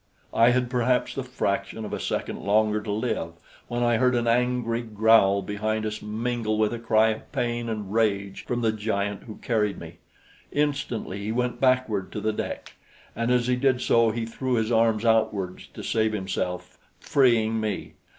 I 0.33 0.49
had 0.49 0.67
perhaps 0.67 1.13
the 1.13 1.21
fraction 1.21 1.85
of 1.85 1.93
a 1.93 1.99
second 1.99 2.39
longer 2.39 2.81
to 2.81 2.91
live 2.91 3.33
when 3.67 3.83
I 3.83 3.97
heard 3.97 4.15
an 4.15 4.25
angry 4.25 4.81
growl 4.81 5.43
behind 5.43 5.85
us 5.85 6.01
mingle 6.01 6.57
with 6.57 6.73
a 6.73 6.79
cry 6.79 7.09
of 7.09 7.31
pain 7.31 7.69
and 7.69 7.93
rage 7.93 8.43
from 8.47 8.61
the 8.61 8.71
giant 8.71 9.25
who 9.25 9.35
carried 9.43 9.79
me. 9.79 9.99
Instantly 10.51 11.19
he 11.19 11.31
went 11.31 11.61
backward 11.61 12.11
to 12.13 12.19
the 12.19 12.33
deck, 12.33 12.73
and 13.15 13.29
as 13.29 13.45
he 13.45 13.55
did 13.55 13.79
so 13.79 14.09
he 14.09 14.25
threw 14.25 14.53
his 14.55 14.71
arms 14.71 15.05
outwards 15.05 15.67
to 15.75 15.83
save 15.83 16.13
himself, 16.13 16.79
freeing 16.99 17.59
me. 17.59 17.93